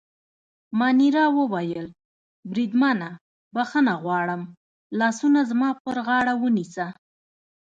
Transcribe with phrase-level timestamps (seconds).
[0.79, 1.87] مانیرا وویل:
[2.51, 3.09] بریدمنه،
[3.53, 4.41] بخښنه غواړم،
[4.99, 6.87] لاسونه زما پر غاړه ونیسه.